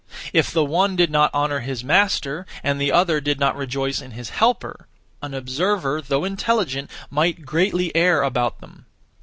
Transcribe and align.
If 0.33 0.49
the 0.51 0.65
one 0.65 0.95
did 0.95 1.11
not 1.11 1.31
honour 1.31 1.59
his 1.59 1.83
master, 1.83 2.47
and 2.63 2.81
the 2.81 2.91
other 2.91 3.21
did 3.21 3.39
not 3.39 3.55
rejoice 3.55 4.01
in 4.01 4.09
his 4.17 4.29
helper, 4.29 4.87
an 5.21 5.35
(observer), 5.35 6.01
though 6.01 6.25
intelligent, 6.25 6.89
might 7.11 7.45
greatly 7.45 7.95
err 7.95 8.23
about 8.23 8.61
them. 8.61 8.87